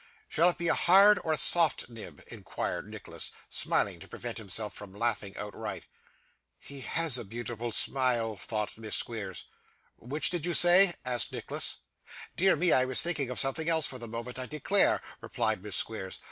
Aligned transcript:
'Shall 0.27 0.49
it 0.49 0.57
be 0.57 0.67
a 0.67 0.73
hard 0.73 1.19
or 1.23 1.31
a 1.31 1.37
soft 1.37 1.87
nib?' 1.87 2.23
inquired 2.25 2.89
Nicholas, 2.89 3.29
smiling 3.49 3.99
to 3.99 4.07
prevent 4.07 4.39
himself 4.39 4.73
from 4.73 4.93
laughing 4.95 5.37
outright. 5.37 5.83
'He 6.57 6.79
HAS 6.79 7.19
a 7.19 7.23
beautiful 7.23 7.71
smile,' 7.71 8.35
thought 8.35 8.79
Miss 8.79 8.95
Squeers. 8.95 9.45
'Which 9.97 10.31
did 10.31 10.43
you 10.43 10.55
say?' 10.55 10.95
asked 11.05 11.31
Nicholas. 11.31 11.77
'Dear 12.35 12.55
me, 12.55 12.71
I 12.71 12.83
was 12.83 13.03
thinking 13.03 13.29
of 13.29 13.39
something 13.39 13.69
else 13.69 13.85
for 13.85 13.99
the 13.99 14.07
moment, 14.07 14.39
I 14.39 14.47
declare,' 14.47 15.03
replied 15.21 15.61
Miss 15.61 15.75
Squeers. 15.75 16.19